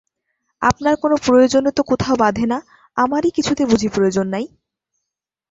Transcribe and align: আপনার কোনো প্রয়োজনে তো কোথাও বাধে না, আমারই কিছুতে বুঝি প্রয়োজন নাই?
আপনার 0.61 0.95
কোনো 0.95 1.15
প্রয়োজনে 1.25 1.71
তো 1.77 1.81
কোথাও 1.83 2.15
বাধে 2.15 2.45
না, 2.45 2.57
আমারই 2.97 3.31
কিছুতে 3.31 3.63
বুঝি 3.65 3.87
প্রয়োজন 3.95 4.25
নাই? 4.27 4.45